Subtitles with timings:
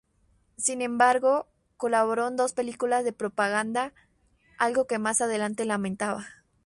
[0.57, 1.45] Sin embargo,
[1.77, 3.93] colaboró en dos películas de propaganda,
[4.57, 6.25] algo que más adelante lamentaba.